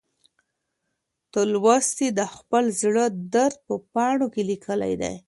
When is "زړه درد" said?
2.81-3.57